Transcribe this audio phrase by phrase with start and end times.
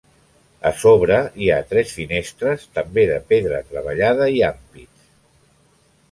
[0.67, 5.05] A sobre hi ha tres finestres, també de pedra treballada i ampits.